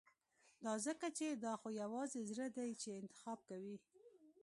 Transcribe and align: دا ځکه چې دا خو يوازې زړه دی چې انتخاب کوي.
دا 0.63 0.73
ځکه 0.85 1.07
چې 1.17 1.27
دا 1.45 1.53
خو 1.59 1.67
يوازې 1.81 2.21
زړه 2.31 2.47
دی 2.57 2.69
چې 2.81 2.89
انتخاب 3.01 3.39
کوي. 3.49 3.75